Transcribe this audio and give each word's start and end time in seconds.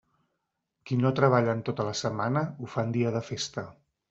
Qui 0.89 0.97
no 1.01 1.11
treballa 1.19 1.55
en 1.57 1.61
tota 1.67 1.85
la 1.89 1.93
setmana, 2.01 2.43
ho 2.59 2.71
fa 2.73 2.87
en 2.89 2.97
dia 2.97 3.15
de 3.19 3.23
festa. 3.31 3.69